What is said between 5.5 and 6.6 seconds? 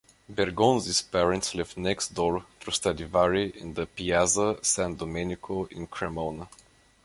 in Cremona.